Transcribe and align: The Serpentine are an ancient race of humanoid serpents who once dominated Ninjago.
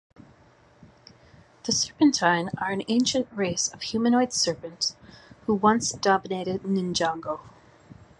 The 1.65 1.71
Serpentine 1.71 2.49
are 2.57 2.71
an 2.71 2.81
ancient 2.87 3.27
race 3.31 3.67
of 3.67 3.83
humanoid 3.83 4.33
serpents 4.33 4.95
who 5.45 5.53
once 5.53 5.91
dominated 5.91 6.63
Ninjago. 6.63 7.39